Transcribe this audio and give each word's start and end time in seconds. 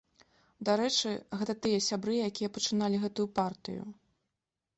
Дарэчы, 0.69 1.11
гэта 1.41 1.53
тыя 1.65 1.79
сябры, 1.89 2.15
якія 2.31 2.49
пачыналі 2.57 2.97
гэтую 3.05 3.27
партыю. 3.37 3.81